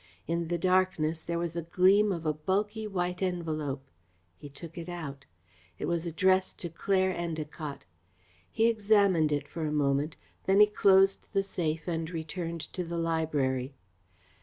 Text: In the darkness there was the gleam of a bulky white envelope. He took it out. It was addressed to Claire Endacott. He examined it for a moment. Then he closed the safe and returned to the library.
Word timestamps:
In 0.25 0.47
the 0.47 0.57
darkness 0.57 1.23
there 1.23 1.37
was 1.37 1.53
the 1.53 1.61
gleam 1.61 2.11
of 2.11 2.25
a 2.25 2.33
bulky 2.33 2.87
white 2.87 3.21
envelope. 3.21 3.83
He 4.35 4.49
took 4.49 4.75
it 4.75 4.89
out. 4.89 5.25
It 5.77 5.85
was 5.85 6.07
addressed 6.07 6.57
to 6.61 6.69
Claire 6.69 7.13
Endacott. 7.13 7.81
He 8.51 8.65
examined 8.65 9.31
it 9.31 9.47
for 9.47 9.63
a 9.67 9.71
moment. 9.71 10.15
Then 10.45 10.59
he 10.59 10.65
closed 10.65 11.27
the 11.33 11.43
safe 11.43 11.87
and 11.87 12.09
returned 12.09 12.61
to 12.73 12.83
the 12.83 12.97
library. 12.97 13.75